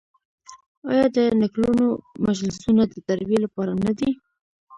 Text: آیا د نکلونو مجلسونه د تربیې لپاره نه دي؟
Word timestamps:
آیا 0.91 1.05
د 1.15 1.17
نکلونو 1.41 1.85
مجلسونه 2.27 2.83
د 2.87 2.93
تربیې 3.07 3.39
لپاره 3.45 3.71
نه 3.83 3.91
دي؟ 3.97 4.09